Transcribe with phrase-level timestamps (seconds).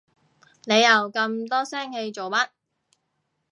[0.65, 2.47] 你又咁多聲氣做乜？